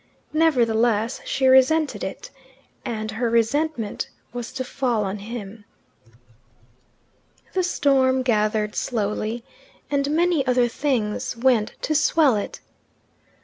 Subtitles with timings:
[0.33, 2.31] Nevertheless she resented it,
[2.83, 5.63] and her resentment was to fall on him.
[7.53, 9.43] The storm gathered slowly,
[9.91, 12.61] and many other things went to swell it.